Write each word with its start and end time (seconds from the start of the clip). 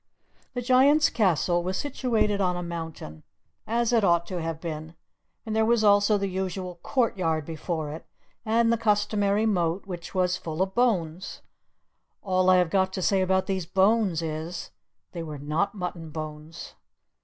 The 0.55 0.63
Giant's 0.63 1.11
castle 1.11 1.61
was 1.61 1.77
situated 1.77 2.41
on 2.41 2.57
a 2.57 2.63
mountain, 2.63 3.21
as 3.67 3.93
it 3.93 4.03
ought 4.03 4.25
to 4.29 4.41
have 4.41 4.59
been, 4.59 4.95
and 5.45 5.55
there 5.55 5.63
was 5.63 5.83
also 5.83 6.17
the 6.17 6.27
usual 6.27 6.79
courtyard 6.81 7.45
before 7.45 7.91
it, 7.91 8.07
and 8.43 8.73
the 8.73 8.79
customary 8.79 9.45
moat, 9.45 9.85
which 9.85 10.15
was 10.15 10.37
full 10.37 10.63
of 10.63 10.73
bones! 10.73 11.43
All 12.23 12.49
I 12.49 12.57
have 12.57 12.71
got 12.71 12.91
to 12.93 13.03
say 13.03 13.21
about 13.21 13.45
these 13.45 13.67
bones 13.67 14.23
is, 14.23 14.71
they 15.11 15.21
were 15.21 15.37
not 15.37 15.75
mutton 15.75 16.09
bones. 16.09 16.73